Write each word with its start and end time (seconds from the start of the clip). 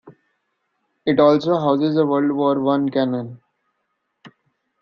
It 1.05 1.19
also 1.19 1.59
houses 1.59 1.95
a 1.95 2.03
World 2.07 2.31
War 2.31 2.59
One 2.59 2.89
cannon. 2.89 3.39